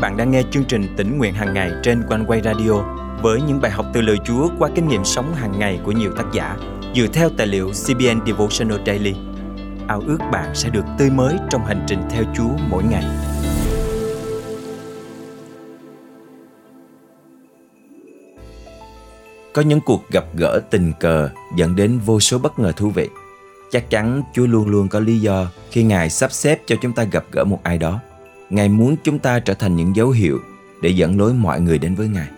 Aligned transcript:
bạn 0.00 0.16
đang 0.16 0.30
nghe 0.30 0.42
chương 0.50 0.64
trình 0.64 0.94
tỉnh 0.96 1.18
nguyện 1.18 1.34
hàng 1.34 1.54
ngày 1.54 1.72
trên 1.82 2.02
quanh 2.08 2.24
quay 2.26 2.40
radio 2.44 2.72
với 3.22 3.40
những 3.42 3.60
bài 3.60 3.70
học 3.70 3.86
từ 3.94 4.00
lời 4.00 4.16
Chúa 4.24 4.48
qua 4.58 4.70
kinh 4.74 4.88
nghiệm 4.88 5.04
sống 5.04 5.34
hàng 5.34 5.58
ngày 5.58 5.80
của 5.84 5.92
nhiều 5.92 6.12
tác 6.16 6.24
giả 6.32 6.56
dựa 6.94 7.06
theo 7.12 7.30
tài 7.36 7.46
liệu 7.46 7.70
CBN 7.70 8.26
Devotional 8.26 8.78
Daily. 8.86 9.14
Ao 9.88 10.02
ước 10.06 10.18
bạn 10.32 10.54
sẽ 10.54 10.70
được 10.70 10.84
tươi 10.98 11.10
mới 11.10 11.36
trong 11.50 11.64
hành 11.64 11.84
trình 11.88 12.02
theo 12.10 12.24
Chúa 12.36 12.50
mỗi 12.70 12.82
ngày. 12.84 13.04
Có 19.52 19.62
những 19.62 19.80
cuộc 19.80 20.10
gặp 20.10 20.24
gỡ 20.36 20.60
tình 20.70 20.92
cờ 21.00 21.28
dẫn 21.56 21.76
đến 21.76 21.98
vô 21.98 22.20
số 22.20 22.38
bất 22.38 22.58
ngờ 22.58 22.72
thú 22.76 22.90
vị. 22.90 23.08
Chắc 23.70 23.90
chắn 23.90 24.22
Chúa 24.34 24.46
luôn 24.46 24.68
luôn 24.68 24.88
có 24.88 25.00
lý 25.00 25.20
do 25.20 25.46
khi 25.70 25.82
Ngài 25.82 26.10
sắp 26.10 26.32
xếp 26.32 26.60
cho 26.66 26.76
chúng 26.82 26.92
ta 26.92 27.04
gặp 27.04 27.24
gỡ 27.32 27.44
một 27.44 27.60
ai 27.62 27.78
đó. 27.78 28.00
Ngài 28.50 28.68
muốn 28.68 28.96
chúng 29.02 29.18
ta 29.18 29.40
trở 29.40 29.54
thành 29.54 29.76
những 29.76 29.96
dấu 29.96 30.10
hiệu 30.10 30.38
để 30.82 30.90
dẫn 30.90 31.18
lối 31.18 31.34
mọi 31.34 31.60
người 31.60 31.78
đến 31.78 31.94
với 31.94 32.08
Ngài. 32.08 32.28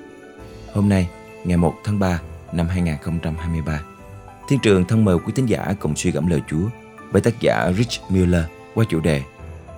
Hôm 0.73 0.89
nay, 0.89 1.11
ngày 1.45 1.57
1 1.57 1.75
tháng 1.85 1.99
3 1.99 2.21
năm 2.53 2.67
2023, 2.67 3.83
Thiên 4.49 4.59
trường 4.63 4.85
thân 4.85 5.05
mời 5.05 5.19
quý 5.19 5.33
tín 5.35 5.47
giả 5.47 5.75
cùng 5.81 5.97
suy 5.97 6.11
gẫm 6.11 6.27
lời 6.27 6.43
Chúa 6.49 6.69
với 7.13 7.23
tác 7.23 7.41
giả 7.41 7.73
Rich 7.77 8.01
Mueller 8.09 8.45
qua 8.75 8.85
chủ 8.89 9.01
đề 9.01 9.23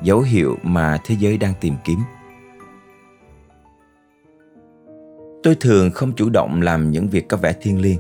Dấu 0.03 0.21
hiệu 0.21 0.59
mà 0.63 0.99
thế 1.05 1.17
giới 1.19 1.39
đang 1.39 1.55
tìm 1.61 1.75
kiếm. 1.85 1.99
Tôi 5.43 5.55
thường 5.55 5.91
không 5.91 6.13
chủ 6.13 6.31
động 6.31 6.63
làm 6.63 6.91
những 6.91 7.09
việc 7.09 7.29
có 7.29 7.37
vẻ 7.37 7.53
thiêng 7.53 7.81
liêng. 7.81 7.99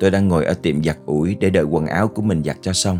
Tôi 0.00 0.10
đang 0.10 0.28
ngồi 0.28 0.44
ở 0.44 0.54
tiệm 0.54 0.84
giặt 0.84 0.98
ủi 1.06 1.34
để 1.34 1.50
đợi 1.50 1.64
quần 1.64 1.86
áo 1.86 2.08
của 2.08 2.22
mình 2.22 2.42
giặt 2.44 2.56
cho 2.60 2.72
xong 2.72 2.98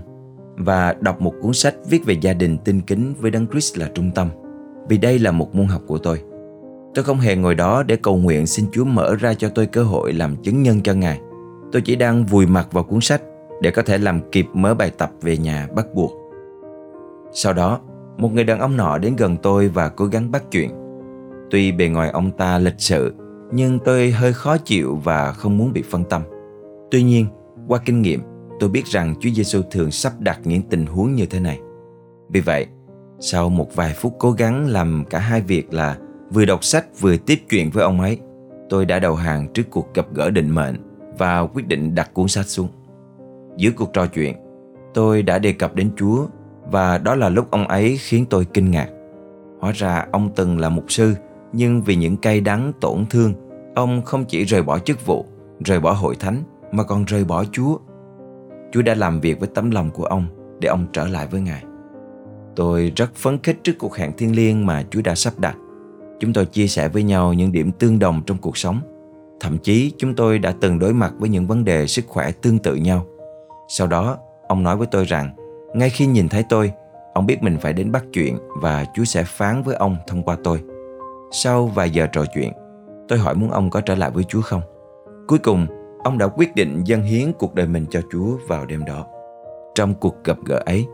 và 0.56 0.94
đọc 1.00 1.20
một 1.20 1.34
cuốn 1.42 1.52
sách 1.52 1.74
viết 1.86 2.04
về 2.04 2.16
gia 2.20 2.32
đình 2.32 2.58
tinh 2.58 2.80
kính 2.80 3.14
với 3.18 3.30
Đấng 3.30 3.46
Christ 3.46 3.78
là 3.78 3.90
trung 3.94 4.10
tâm 4.14 4.28
vì 4.88 4.98
đây 4.98 5.18
là 5.18 5.30
một 5.30 5.54
môn 5.54 5.66
học 5.66 5.82
của 5.86 5.98
tôi. 5.98 6.20
Tôi 6.94 7.04
không 7.04 7.18
hề 7.18 7.36
ngồi 7.36 7.54
đó 7.54 7.82
để 7.82 7.96
cầu 7.96 8.16
nguyện 8.16 8.46
xin 8.46 8.66
Chúa 8.72 8.84
mở 8.84 9.16
ra 9.16 9.34
cho 9.34 9.48
tôi 9.48 9.66
cơ 9.66 9.82
hội 9.82 10.12
làm 10.12 10.36
chứng 10.36 10.62
nhân 10.62 10.80
cho 10.82 10.94
Ngài. 10.94 11.20
Tôi 11.72 11.82
chỉ 11.82 11.96
đang 11.96 12.26
vùi 12.26 12.46
mặt 12.46 12.68
vào 12.72 12.84
cuốn 12.84 13.00
sách 13.00 13.22
để 13.60 13.70
có 13.70 13.82
thể 13.82 13.98
làm 13.98 14.30
kịp 14.32 14.46
mớ 14.52 14.74
bài 14.74 14.90
tập 14.98 15.10
về 15.22 15.36
nhà 15.36 15.68
bắt 15.76 15.86
buộc. 15.94 16.12
Sau 17.32 17.52
đó, 17.52 17.80
một 18.18 18.32
người 18.32 18.44
đàn 18.44 18.60
ông 18.60 18.76
nọ 18.76 18.98
đến 18.98 19.16
gần 19.16 19.36
tôi 19.36 19.68
và 19.68 19.88
cố 19.88 20.06
gắng 20.06 20.30
bắt 20.30 20.44
chuyện. 20.50 20.70
Tuy 21.50 21.72
bề 21.72 21.88
ngoài 21.88 22.10
ông 22.10 22.30
ta 22.30 22.58
lịch 22.58 22.74
sự, 22.78 23.14
nhưng 23.52 23.78
tôi 23.78 24.10
hơi 24.10 24.32
khó 24.32 24.56
chịu 24.56 25.00
và 25.04 25.32
không 25.32 25.58
muốn 25.58 25.72
bị 25.72 25.82
phân 25.82 26.04
tâm. 26.04 26.22
Tuy 26.90 27.02
nhiên, 27.02 27.26
qua 27.68 27.78
kinh 27.84 28.02
nghiệm, 28.02 28.20
tôi 28.60 28.70
biết 28.70 28.86
rằng 28.86 29.14
Chúa 29.20 29.30
Giêsu 29.30 29.62
thường 29.70 29.90
sắp 29.90 30.12
đặt 30.18 30.40
những 30.44 30.62
tình 30.62 30.86
huống 30.86 31.14
như 31.14 31.26
thế 31.26 31.40
này. 31.40 31.60
Vì 32.28 32.40
vậy, 32.40 32.66
sau 33.20 33.48
một 33.48 33.74
vài 33.74 33.94
phút 33.94 34.14
cố 34.18 34.30
gắng 34.30 34.66
làm 34.66 35.04
cả 35.10 35.18
hai 35.18 35.40
việc 35.40 35.74
là 35.74 35.98
vừa 36.30 36.44
đọc 36.44 36.64
sách 36.64 37.00
vừa 37.00 37.16
tiếp 37.16 37.38
chuyện 37.50 37.70
với 37.70 37.84
ông 37.84 38.00
ấy, 38.00 38.18
tôi 38.68 38.84
đã 38.84 38.98
đầu 38.98 39.14
hàng 39.14 39.48
trước 39.52 39.62
cuộc 39.70 39.94
gặp 39.94 40.06
gỡ 40.14 40.30
định 40.30 40.50
mệnh 40.50 40.76
và 41.18 41.40
quyết 41.40 41.66
định 41.66 41.94
đặt 41.94 42.10
cuốn 42.14 42.28
sách 42.28 42.46
xuống. 42.46 42.68
Giữa 43.56 43.70
cuộc 43.76 43.92
trò 43.92 44.06
chuyện, 44.06 44.34
tôi 44.94 45.22
đã 45.22 45.38
đề 45.38 45.52
cập 45.52 45.74
đến 45.74 45.90
Chúa 45.96 46.26
và 46.70 46.98
đó 46.98 47.14
là 47.14 47.28
lúc 47.28 47.50
ông 47.50 47.68
ấy 47.68 47.96
khiến 48.00 48.26
tôi 48.30 48.44
kinh 48.44 48.70
ngạc. 48.70 48.88
Hóa 49.60 49.72
ra 49.74 50.06
ông 50.12 50.30
từng 50.36 50.58
là 50.58 50.68
mục 50.68 50.84
sư, 50.88 51.14
nhưng 51.52 51.82
vì 51.82 51.96
những 51.96 52.16
cay 52.16 52.40
đắng 52.40 52.72
tổn 52.80 53.06
thương, 53.10 53.34
ông 53.74 54.02
không 54.02 54.24
chỉ 54.24 54.44
rời 54.44 54.62
bỏ 54.62 54.78
chức 54.78 55.06
vụ, 55.06 55.24
rời 55.64 55.80
bỏ 55.80 55.92
hội 55.92 56.16
thánh 56.16 56.42
mà 56.72 56.82
còn 56.82 57.04
rời 57.04 57.24
bỏ 57.24 57.44
Chúa. 57.52 57.78
Chúa 58.72 58.82
đã 58.82 58.94
làm 58.94 59.20
việc 59.20 59.40
với 59.40 59.48
tấm 59.54 59.70
lòng 59.70 59.90
của 59.90 60.04
ông 60.04 60.26
để 60.60 60.68
ông 60.68 60.86
trở 60.92 61.06
lại 61.08 61.26
với 61.30 61.40
Ngài. 61.40 61.64
Tôi 62.56 62.92
rất 62.96 63.14
phấn 63.14 63.38
khích 63.42 63.64
trước 63.64 63.72
cuộc 63.78 63.96
hẹn 63.96 64.12
thiên 64.16 64.36
liêng 64.36 64.66
mà 64.66 64.84
Chúa 64.90 65.00
đã 65.04 65.14
sắp 65.14 65.32
đặt. 65.38 65.56
Chúng 66.20 66.32
tôi 66.32 66.46
chia 66.46 66.66
sẻ 66.66 66.88
với 66.88 67.02
nhau 67.02 67.32
những 67.32 67.52
điểm 67.52 67.72
tương 67.72 67.98
đồng 67.98 68.22
trong 68.26 68.38
cuộc 68.38 68.56
sống. 68.56 68.80
Thậm 69.40 69.58
chí 69.58 69.92
chúng 69.98 70.14
tôi 70.14 70.38
đã 70.38 70.54
từng 70.60 70.78
đối 70.78 70.92
mặt 70.92 71.12
với 71.18 71.28
những 71.28 71.46
vấn 71.46 71.64
đề 71.64 71.86
sức 71.86 72.04
khỏe 72.08 72.30
tương 72.32 72.58
tự 72.58 72.74
nhau. 72.74 73.06
Sau 73.68 73.86
đó, 73.86 74.18
ông 74.48 74.62
nói 74.62 74.76
với 74.76 74.86
tôi 74.90 75.04
rằng, 75.04 75.30
ngay 75.74 75.90
khi 75.90 76.06
nhìn 76.06 76.28
thấy 76.28 76.44
tôi, 76.48 76.72
ông 77.14 77.26
biết 77.26 77.42
mình 77.42 77.58
phải 77.60 77.72
đến 77.72 77.92
bắt 77.92 78.04
chuyện 78.12 78.38
và 78.60 78.84
Chúa 78.94 79.04
sẽ 79.04 79.24
phán 79.24 79.62
với 79.62 79.74
ông 79.74 79.96
thông 80.06 80.22
qua 80.22 80.36
tôi. 80.44 80.60
Sau 81.30 81.66
vài 81.66 81.90
giờ 81.90 82.06
trò 82.06 82.24
chuyện, 82.34 82.52
tôi 83.08 83.18
hỏi 83.18 83.34
muốn 83.34 83.50
ông 83.50 83.70
có 83.70 83.80
trở 83.80 83.94
lại 83.94 84.10
với 84.10 84.24
Chúa 84.24 84.40
không. 84.40 84.62
Cuối 85.26 85.38
cùng, 85.38 85.66
ông 86.04 86.18
đã 86.18 86.26
quyết 86.26 86.54
định 86.54 86.82
dâng 86.84 87.02
hiến 87.02 87.32
cuộc 87.38 87.54
đời 87.54 87.66
mình 87.66 87.86
cho 87.90 88.00
Chúa 88.12 88.36
vào 88.48 88.66
đêm 88.66 88.84
đó. 88.84 89.06
Trong 89.74 89.94
cuộc 89.94 90.24
gặp 90.24 90.36
gỡ 90.46 90.62
ấy, 90.66 90.86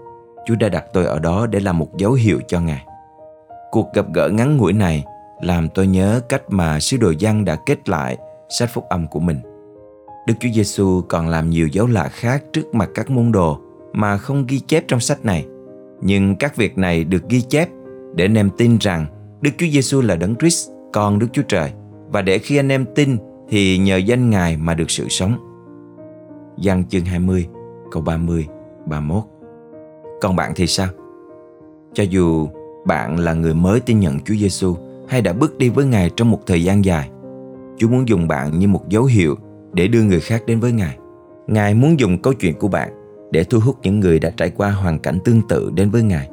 Chúa 0.47 0.55
đã 0.55 0.69
đặt 0.69 0.85
tôi 0.93 1.05
ở 1.05 1.19
đó 1.19 1.47
để 1.47 1.61
làm 1.61 1.79
một 1.79 1.97
dấu 1.97 2.13
hiệu 2.13 2.41
cho 2.49 2.61
Ngài. 2.61 2.85
Cuộc 3.71 3.87
gặp 3.95 4.07
gỡ 4.15 4.29
ngắn 4.29 4.57
ngủi 4.57 4.73
này 4.73 5.05
làm 5.41 5.69
tôi 5.69 5.87
nhớ 5.87 6.21
cách 6.29 6.43
mà 6.49 6.81
sứ 6.81 6.97
đồ 6.97 7.13
Giăng 7.19 7.45
đã 7.45 7.57
kết 7.67 7.89
lại 7.89 8.17
sách 8.59 8.71
phúc 8.73 8.85
âm 8.89 9.07
của 9.07 9.21
mình. 9.21 9.41
Đức 10.27 10.35
Chúa 10.41 10.49
Giêsu 10.55 11.03
còn 11.09 11.29
làm 11.29 11.51
nhiều 11.51 11.69
dấu 11.69 11.87
lạ 11.87 12.09
khác 12.09 12.45
trước 12.53 12.75
mặt 12.75 12.91
các 12.95 13.11
môn 13.11 13.33
đồ 13.33 13.59
mà 13.93 14.17
không 14.17 14.47
ghi 14.47 14.61
chép 14.61 14.85
trong 14.89 15.01
sách 15.01 15.25
này. 15.25 15.47
Nhưng 16.03 16.37
các 16.37 16.57
việc 16.57 16.79
này 16.79 17.05
được 17.05 17.29
ghi 17.29 17.41
chép 17.41 17.69
để 18.15 18.25
anh 18.25 18.39
em 18.39 18.51
tin 18.59 18.79
rằng 18.79 19.07
Đức 19.41 19.51
Chúa 19.59 19.67
Giêsu 19.73 20.01
là 20.01 20.17
Đấng 20.17 20.37
Christ, 20.37 20.71
con 20.93 21.19
Đức 21.19 21.27
Chúa 21.33 21.43
Trời 21.43 21.73
và 22.09 22.23
để 22.23 22.39
khi 22.39 22.57
anh 22.57 22.73
em 22.73 22.87
tin 22.95 23.17
thì 23.49 23.79
nhờ 23.79 23.97
danh 23.97 24.31
Ngài 24.31 24.57
mà 24.57 24.75
được 24.75 24.91
sự 24.91 25.09
sống. 25.09 25.37
Giăng 26.59 26.85
chương 26.89 27.05
20, 27.05 27.49
câu 27.91 28.03
30, 28.03 28.47
31 28.87 29.23
còn 30.21 30.37
bạn 30.37 30.53
thì 30.57 30.67
sao? 30.67 30.89
Cho 31.95 32.03
dù 32.03 32.49
bạn 32.87 33.19
là 33.19 33.35
người 33.35 33.55
mới 33.55 33.81
tin 33.81 34.01
nhận 34.01 34.21
Chúa 34.21 34.35
Giêsu 34.35 34.77
hay 35.09 35.23
đã 35.23 35.33
bước 35.33 35.59
đi 35.59 35.69
với 35.69 35.87
Ngài 35.87 36.11
trong 36.17 36.31
một 36.31 36.41
thời 36.47 36.65
gian 36.65 36.85
dài, 36.85 37.11
Chúa 37.79 37.89
muốn 37.89 38.09
dùng 38.09 38.29
bạn 38.29 38.59
như 38.59 38.69
một 38.69 38.89
dấu 38.89 39.05
hiệu 39.05 39.37
để 39.73 39.89
đưa 39.89 40.03
người 40.03 40.21
khác 40.21 40.43
đến 40.47 40.61
với 40.61 40.73
Ngài. 40.73 40.99
Ngài 41.47 41.75
muốn 41.75 42.01
dùng 42.01 42.23
câu 42.23 42.33
chuyện 42.33 42.59
của 42.59 42.69
bạn 42.69 42.91
để 43.31 43.45
thu 43.45 43.61
hút 43.61 43.77
những 43.83 44.01
người 44.01 44.19
đã 44.19 44.31
trải 44.31 44.51
qua 44.51 44.71
hoàn 44.71 44.99
cảnh 44.99 45.19
tương 45.25 45.49
tự 45.49 45.71
đến 45.75 45.91
với 45.91 46.03
Ngài. 46.03 46.31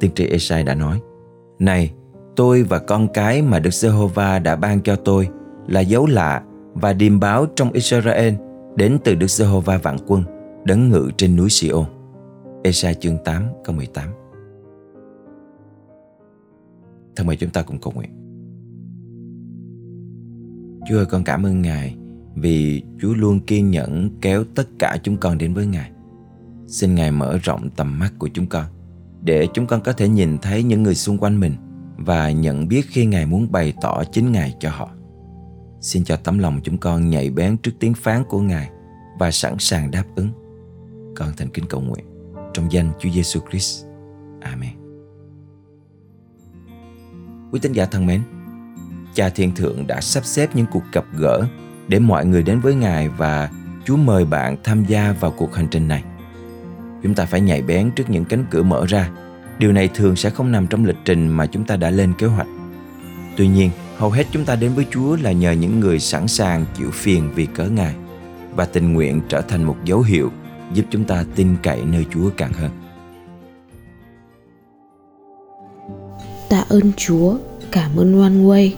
Tiên 0.00 0.10
tri 0.14 0.26
Esai 0.26 0.62
đã 0.62 0.74
nói, 0.74 1.00
Này, 1.58 1.92
tôi 2.36 2.62
và 2.62 2.78
con 2.78 3.08
cái 3.14 3.42
mà 3.42 3.58
Đức 3.58 3.70
Giê-hô-va 3.70 4.38
đã 4.38 4.56
ban 4.56 4.80
cho 4.80 4.96
tôi 4.96 5.28
là 5.66 5.80
dấu 5.80 6.06
lạ 6.06 6.42
và 6.74 6.92
điềm 6.92 7.20
báo 7.20 7.46
trong 7.56 7.72
Israel 7.72 8.34
đến 8.76 8.98
từ 9.04 9.14
Đức 9.14 9.30
Giê-hô-va 9.30 9.78
vạn 9.82 9.96
quân, 10.06 10.24
đấng 10.64 10.88
ngự 10.88 11.10
trên 11.16 11.36
núi 11.36 11.50
Siôn. 11.50 11.84
Esai 12.64 12.94
chương 12.94 13.18
8 13.24 13.48
câu 13.64 13.76
18 13.76 14.08
Thân 17.16 17.26
mời 17.26 17.36
chúng 17.36 17.50
ta 17.50 17.62
cùng 17.62 17.78
cầu 17.78 17.92
nguyện. 17.92 18.10
Chúa 20.88 20.96
ơi, 20.96 21.06
con 21.06 21.24
cảm 21.24 21.46
ơn 21.46 21.62
Ngài 21.62 21.96
vì 22.34 22.82
Chúa 23.00 23.14
luôn 23.14 23.40
kiên 23.40 23.70
nhẫn 23.70 24.10
kéo 24.20 24.44
tất 24.54 24.68
cả 24.78 24.96
chúng 25.02 25.16
con 25.16 25.38
đến 25.38 25.54
với 25.54 25.66
Ngài. 25.66 25.90
Xin 26.66 26.94
Ngài 26.94 27.12
mở 27.12 27.38
rộng 27.42 27.70
tầm 27.76 27.98
mắt 27.98 28.12
của 28.18 28.28
chúng 28.34 28.46
con 28.46 28.64
để 29.24 29.48
chúng 29.54 29.66
con 29.66 29.80
có 29.80 29.92
thể 29.92 30.08
nhìn 30.08 30.38
thấy 30.38 30.62
những 30.62 30.82
người 30.82 30.94
xung 30.94 31.18
quanh 31.18 31.40
mình 31.40 31.52
và 31.96 32.30
nhận 32.30 32.68
biết 32.68 32.86
khi 32.88 33.06
Ngài 33.06 33.26
muốn 33.26 33.52
bày 33.52 33.74
tỏ 33.80 34.04
chính 34.12 34.32
Ngài 34.32 34.54
cho 34.60 34.70
họ. 34.70 34.90
Xin 35.80 36.04
cho 36.04 36.16
tấm 36.16 36.38
lòng 36.38 36.60
chúng 36.62 36.78
con 36.78 37.10
nhạy 37.10 37.30
bén 37.30 37.56
trước 37.56 37.72
tiếng 37.80 37.94
phán 37.94 38.24
của 38.28 38.40
Ngài 38.40 38.70
và 39.18 39.30
sẵn 39.30 39.54
sàng 39.58 39.90
đáp 39.90 40.04
ứng. 40.16 40.28
Con 41.16 41.28
thành 41.36 41.48
kính 41.48 41.64
cầu 41.68 41.80
nguyện 41.80 42.11
trong 42.54 42.72
danh 42.72 42.90
Chúa 43.00 43.10
Giêsu 43.10 43.40
Christ. 43.50 43.84
Amen. 44.40 44.70
Quý 47.52 47.60
tín 47.62 47.72
giả 47.72 47.84
thân 47.84 48.06
mến, 48.06 48.20
Cha 49.14 49.28
Thiên 49.28 49.54
Thượng 49.54 49.86
đã 49.86 50.00
sắp 50.00 50.24
xếp 50.24 50.56
những 50.56 50.66
cuộc 50.72 50.82
gặp 50.92 51.04
gỡ 51.18 51.46
để 51.88 51.98
mọi 51.98 52.26
người 52.26 52.42
đến 52.42 52.60
với 52.60 52.74
Ngài 52.74 53.08
và 53.08 53.50
Chúa 53.84 53.96
mời 53.96 54.24
bạn 54.24 54.56
tham 54.64 54.84
gia 54.84 55.12
vào 55.20 55.30
cuộc 55.30 55.54
hành 55.54 55.66
trình 55.70 55.88
này. 55.88 56.04
Chúng 57.02 57.14
ta 57.14 57.24
phải 57.24 57.40
nhạy 57.40 57.62
bén 57.62 57.90
trước 57.90 58.10
những 58.10 58.24
cánh 58.24 58.44
cửa 58.50 58.62
mở 58.62 58.86
ra. 58.86 59.10
Điều 59.58 59.72
này 59.72 59.88
thường 59.94 60.16
sẽ 60.16 60.30
không 60.30 60.52
nằm 60.52 60.66
trong 60.66 60.84
lịch 60.84 60.96
trình 61.04 61.28
mà 61.28 61.46
chúng 61.46 61.64
ta 61.64 61.76
đã 61.76 61.90
lên 61.90 62.12
kế 62.18 62.26
hoạch. 62.26 62.46
Tuy 63.36 63.48
nhiên, 63.48 63.70
hầu 63.96 64.10
hết 64.10 64.26
chúng 64.30 64.44
ta 64.44 64.56
đến 64.56 64.72
với 64.74 64.86
Chúa 64.90 65.16
là 65.16 65.32
nhờ 65.32 65.52
những 65.52 65.80
người 65.80 65.98
sẵn 65.98 66.28
sàng 66.28 66.64
chịu 66.78 66.90
phiền 66.90 67.30
vì 67.34 67.46
cớ 67.46 67.64
Ngài 67.68 67.94
và 68.54 68.64
tình 68.64 68.92
nguyện 68.92 69.20
trở 69.28 69.40
thành 69.40 69.64
một 69.64 69.76
dấu 69.84 70.02
hiệu 70.02 70.30
giúp 70.74 70.84
chúng 70.90 71.04
ta 71.04 71.24
tin 71.36 71.56
cậy 71.62 71.80
nơi 71.84 72.04
Chúa 72.14 72.30
càng 72.36 72.52
hơn. 72.52 72.70
Tạ 76.48 76.64
ơn 76.68 76.92
Chúa, 76.96 77.36
cảm 77.70 77.96
ơn 77.96 78.20
One 78.20 78.30
Way 78.30 78.70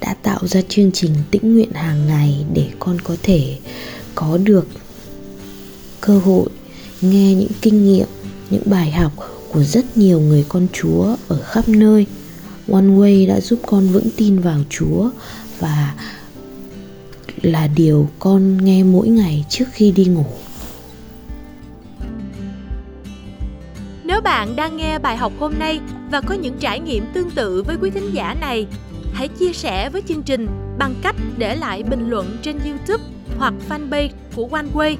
đã 0.00 0.14
tạo 0.22 0.46
ra 0.46 0.60
chương 0.68 0.92
trình 0.92 1.14
tĩnh 1.30 1.54
nguyện 1.54 1.72
hàng 1.72 2.06
ngày 2.06 2.44
để 2.54 2.70
con 2.78 3.00
có 3.04 3.16
thể 3.22 3.58
có 4.14 4.38
được 4.38 4.66
cơ 6.00 6.18
hội 6.18 6.48
nghe 7.00 7.34
những 7.34 7.50
kinh 7.60 7.84
nghiệm 7.84 8.06
những 8.50 8.62
bài 8.66 8.90
học 8.90 9.12
của 9.52 9.62
rất 9.62 9.96
nhiều 9.96 10.20
người 10.20 10.44
con 10.48 10.66
chúa 10.72 11.16
ở 11.28 11.42
khắp 11.42 11.68
nơi 11.68 12.06
one 12.72 12.84
way 12.84 13.28
đã 13.28 13.40
giúp 13.40 13.58
con 13.66 13.88
vững 13.88 14.08
tin 14.16 14.38
vào 14.38 14.58
chúa 14.70 15.10
và 15.58 15.94
là 17.42 17.66
điều 17.66 18.08
con 18.18 18.64
nghe 18.64 18.82
mỗi 18.82 19.08
ngày 19.08 19.44
trước 19.48 19.64
khi 19.72 19.90
đi 19.90 20.04
ngủ 20.04 20.26
Nếu 24.12 24.20
bạn 24.20 24.56
đang 24.56 24.76
nghe 24.76 24.98
bài 24.98 25.16
học 25.16 25.32
hôm 25.40 25.52
nay 25.58 25.80
và 26.10 26.20
có 26.20 26.34
những 26.34 26.58
trải 26.58 26.80
nghiệm 26.80 27.04
tương 27.12 27.30
tự 27.30 27.62
với 27.62 27.76
quý 27.80 27.90
thính 27.90 28.10
giả 28.12 28.36
này, 28.40 28.66
hãy 29.12 29.28
chia 29.28 29.52
sẻ 29.52 29.90
với 29.90 30.02
chương 30.02 30.22
trình 30.22 30.48
bằng 30.78 30.94
cách 31.02 31.16
để 31.36 31.56
lại 31.56 31.82
bình 31.82 32.10
luận 32.10 32.36
trên 32.42 32.58
YouTube 32.64 33.04
hoặc 33.38 33.54
fanpage 33.68 34.08
của 34.36 34.48
OneWay. 34.48 34.96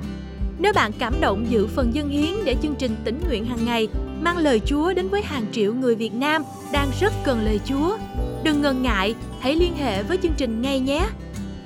Nếu 0.58 0.72
bạn 0.72 0.92
cảm 0.98 1.14
động 1.20 1.46
giữ 1.50 1.66
phần 1.66 1.94
dân 1.94 2.08
hiến 2.08 2.44
để 2.44 2.56
chương 2.62 2.74
trình 2.74 2.96
tỉnh 3.04 3.20
nguyện 3.28 3.44
hàng 3.44 3.64
ngày 3.64 3.88
mang 4.20 4.38
lời 4.38 4.60
Chúa 4.66 4.92
đến 4.92 5.08
với 5.08 5.22
hàng 5.22 5.46
triệu 5.52 5.74
người 5.74 5.94
Việt 5.94 6.14
Nam 6.14 6.42
đang 6.72 6.88
rất 7.00 7.12
cần 7.24 7.44
lời 7.44 7.60
Chúa, 7.64 7.98
đừng 8.44 8.62
ngần 8.62 8.82
ngại, 8.82 9.14
hãy 9.40 9.56
liên 9.56 9.76
hệ 9.76 10.02
với 10.02 10.18
chương 10.22 10.34
trình 10.36 10.62
ngay 10.62 10.80
nhé. 10.80 11.06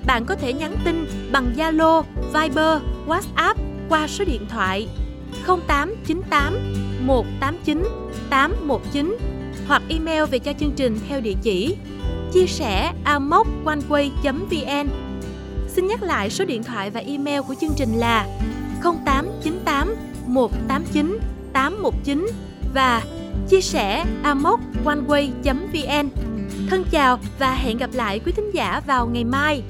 Bạn 0.06 0.24
có 0.24 0.34
thể 0.34 0.52
nhắn 0.52 0.76
tin 0.84 1.06
bằng 1.32 1.52
Zalo, 1.56 2.02
Viber, 2.34 2.82
WhatsApp 3.06 3.54
qua 3.88 4.06
số 4.06 4.24
điện 4.24 4.46
thoại 4.48 4.88
0898 5.46 6.74
189 7.00 7.88
819 8.30 9.16
hoặc 9.66 9.82
email 9.88 10.24
về 10.24 10.38
cho 10.38 10.52
chương 10.60 10.72
trình 10.76 10.98
theo 11.08 11.20
địa 11.20 11.34
chỉ 11.42 11.76
chia 12.32 12.46
sẻ 12.46 12.92
amoconeway.vn 13.04 14.88
Xin 15.68 15.86
nhắc 15.86 16.02
lại 16.02 16.30
số 16.30 16.44
điện 16.44 16.62
thoại 16.62 16.90
và 16.90 17.00
email 17.00 17.40
của 17.48 17.54
chương 17.60 17.74
trình 17.76 17.92
là 17.94 18.26
0898 18.82 19.94
189 20.26 21.18
819 21.52 22.26
và 22.74 23.02
chia 23.48 23.60
sẻ 23.60 24.04
amoconeway.vn 24.22 26.08
Thân 26.70 26.84
chào 26.90 27.18
và 27.38 27.54
hẹn 27.54 27.78
gặp 27.78 27.90
lại 27.92 28.20
quý 28.26 28.32
thính 28.32 28.50
giả 28.54 28.80
vào 28.86 29.06
ngày 29.06 29.24
mai. 29.24 29.62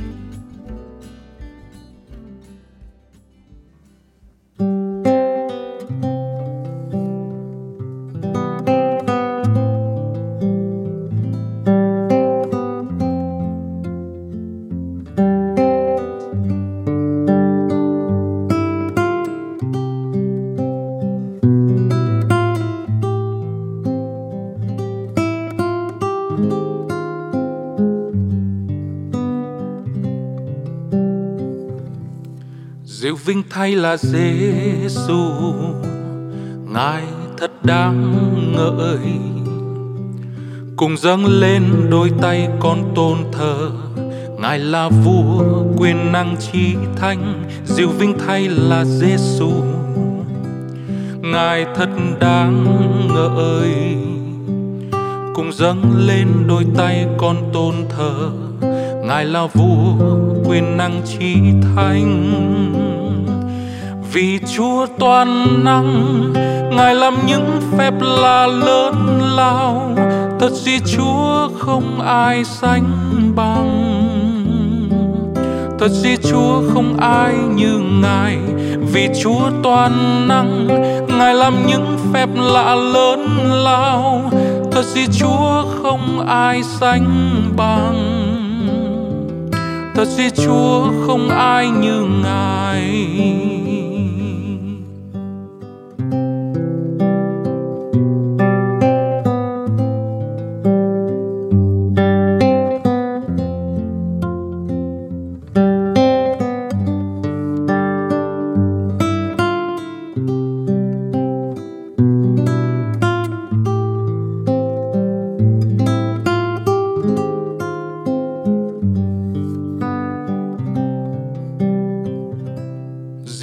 Diệu 33.00 33.14
vinh 33.14 33.42
thay 33.50 33.74
là 33.74 33.96
Giêsu, 33.96 35.30
Ngài 36.72 37.02
thật 37.38 37.64
đáng 37.64 38.12
ngợi. 38.56 39.12
Cùng 40.76 40.96
dâng 40.96 41.26
lên 41.26 41.62
đôi 41.90 42.10
tay 42.20 42.48
con 42.60 42.92
tôn 42.94 43.18
thờ, 43.32 43.70
Ngài 44.38 44.58
là 44.58 44.88
vua 44.88 45.44
quyền 45.76 46.12
năng 46.12 46.36
trí 46.36 46.76
thánh, 46.96 47.44
diệu 47.64 47.88
vinh 47.88 48.18
thay 48.26 48.48
là 48.48 48.84
Giêsu, 48.84 49.50
Ngài 51.20 51.66
thật 51.74 51.88
đáng 52.20 52.64
ngợi. 53.08 53.96
Cùng 55.34 55.52
dâng 55.52 56.06
lên 56.06 56.28
đôi 56.46 56.66
tay 56.76 57.06
con 57.18 57.36
tôn 57.52 57.74
thờ, 57.96 58.30
Ngài 59.06 59.24
là 59.24 59.46
vua, 59.46 59.94
quyền 60.44 60.76
năng 60.76 61.02
chi 61.04 61.34
thánh 61.62 62.32
vì 64.12 64.38
Chúa 64.56 64.86
toàn 64.98 65.64
năng, 65.64 66.12
Ngài 66.70 66.94
làm 66.94 67.16
những 67.26 67.60
phép 67.78 67.94
lạ 68.00 68.46
lớn 68.46 69.20
lao. 69.36 69.96
Thật 70.40 70.50
gì 70.52 70.78
Chúa 70.96 71.48
không 71.58 72.00
ai 72.00 72.44
sánh 72.44 72.84
bằng. 73.36 74.02
Thật 75.78 75.88
gì 75.88 76.16
Chúa 76.30 76.62
không 76.74 76.96
ai 77.00 77.34
như 77.54 77.78
Ngài. 78.02 78.38
Vì 78.92 79.08
Chúa 79.22 79.50
toàn 79.62 80.28
năng, 80.28 80.68
Ngài 81.18 81.34
làm 81.34 81.66
những 81.66 81.98
phép 82.12 82.28
lạ 82.34 82.74
lớn 82.74 83.26
lao. 83.64 84.30
Thật 84.72 84.84
gì 84.84 85.06
Chúa 85.20 85.64
không 85.82 86.26
ai 86.28 86.62
sánh 86.62 87.06
bằng 87.56 88.15
thật 89.96 90.08
duy 90.08 90.30
Chúa 90.30 90.92
không 91.06 91.28
ai 91.28 91.70
như 91.70 92.00
Ngài. 92.22 93.08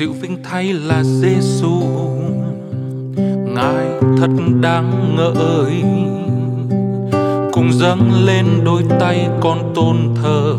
Dịu 0.04 0.14
vinh 0.22 0.38
thay 0.44 0.74
là 0.74 1.04
Giêsu 1.04 1.82
ngài 3.56 3.86
thật 4.18 4.30
đáng 4.62 5.16
ngợi. 5.16 5.84
Cùng 7.52 7.74
dâng 7.74 8.26
lên 8.26 8.46
đôi 8.66 8.84
tay 9.00 9.28
con 9.42 9.72
tôn 9.76 9.98
thờ. 10.22 10.56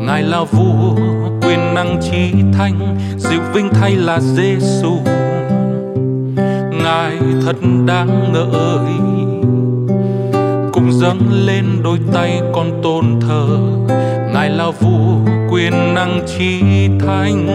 Ngài 0.00 0.22
là 0.22 0.44
vua, 0.44 0.96
quyền 1.42 1.74
năng 1.74 2.00
trí 2.02 2.32
thanh, 2.52 2.98
dịu 3.18 3.40
vinh 3.54 3.68
thay 3.72 3.96
là 3.96 4.20
Giêsu 4.20 4.98
ngài 6.82 7.16
thật 7.44 7.56
đáng 7.86 8.32
ngợi. 8.32 8.94
Cùng 10.72 10.92
dâng 10.92 11.20
lên 11.46 11.64
đôi 11.82 11.98
tay 12.12 12.40
con 12.52 12.80
tôn 12.82 13.20
thờ. 13.20 13.58
Ngài 14.32 14.50
là 14.50 14.70
vua, 14.80 15.16
quyền 15.50 15.94
năng 15.94 16.26
trí 16.26 16.60
thanh 17.06 17.46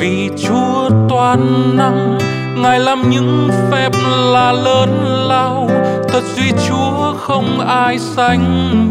vì 0.00 0.30
Chúa 0.46 0.90
toàn 1.08 1.76
năng, 1.76 2.18
Ngài 2.56 2.80
làm 2.80 3.10
những 3.10 3.48
phép 3.70 3.90
là 4.32 4.52
lớn 4.52 5.04
lao. 5.28 5.70
Thật 6.08 6.22
duy 6.36 6.52
Chúa 6.68 7.14
không 7.18 7.60
ai 7.68 7.98
sánh 7.98 8.44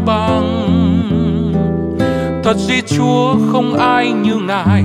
bằng. 0.06 0.66
Thật 2.44 2.56
duy 2.56 2.82
Chúa 2.96 3.34
không 3.52 3.74
ai 3.78 4.12
như 4.12 4.34
Ngài, 4.34 4.84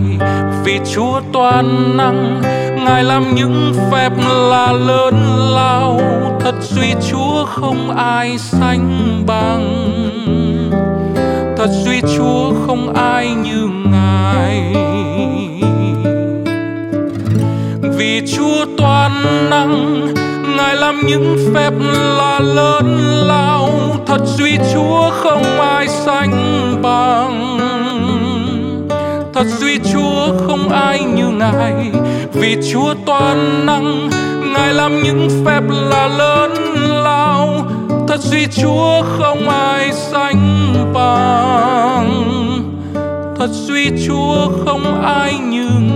Vì 0.64 0.80
Chúa 0.94 1.22
toàn 1.34 1.98
năng, 1.98 2.42
Ngài 2.86 3.04
làm 3.04 3.36
những 3.36 3.74
phép 3.92 4.12
là 4.50 4.72
lớn 4.72 5.16
lao. 5.56 6.02
Thật 6.40 6.56
duy 6.62 6.94
Chúa 7.12 7.46
không 7.46 7.98
ai 7.98 8.38
sánh 8.38 9.24
bằng. 9.28 9.92
Thật 11.58 11.70
duy 11.70 12.02
Chúa 12.18 12.54
không 12.68 12.94
ai 12.94 13.28
như 13.44 13.70
Ngài. 13.92 14.85
Vì 17.98 18.22
Chúa 18.36 18.66
toàn 18.78 19.12
năng. 19.50 20.02
Ngài 20.58 20.76
làm 20.76 21.02
những 21.08 21.52
phép 21.54 21.72
là 22.18 22.40
lớn 22.40 22.98
lao, 23.28 23.70
Thật 24.06 24.20
duy 24.26 24.58
Chúa 24.74 25.10
không 25.10 25.44
ai 25.60 25.88
sánh 25.88 26.32
bằng. 26.82 27.58
Thật 29.34 29.46
duy 29.60 29.80
Chúa 29.94 30.38
không 30.48 30.70
ai 30.70 31.04
như 31.04 31.28
Ngài, 31.28 31.92
Vì 32.34 32.58
Chúa 32.74 32.94
toàn 33.06 33.66
năng. 33.66 34.10
Ngài 34.54 34.74
làm 34.74 35.04
những 35.04 35.44
phép 35.46 35.62
là 35.70 36.08
lớn 36.08 36.54
lao, 37.04 37.66
Thật 38.08 38.20
duy 38.20 38.48
Chúa 38.62 39.02
không 39.18 39.50
ai 39.50 39.92
sánh 39.94 40.74
bằng. 40.94 42.24
Thật 43.40 43.50
duy 43.52 43.90
Chúa 44.08 44.50
không 44.66 45.04
ai 45.04 45.34
như 45.34 45.70
Ngài 45.70 45.95